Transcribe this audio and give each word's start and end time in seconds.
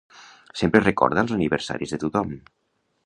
Sempre 0.61 0.81
recorda 0.89 1.25
els 1.25 1.35
aniversaris 1.37 1.95
de 1.97 2.01
tothom. 2.05 2.33